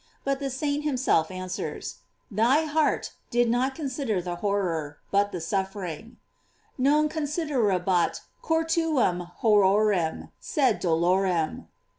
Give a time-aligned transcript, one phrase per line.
[0.03, 1.97] f But the saint himself answers:
[2.31, 6.17] Thy heart did not consider the horror, but the suffering:
[6.75, 11.67] "Non considerabat cor tuum horrorem, sed dolorem."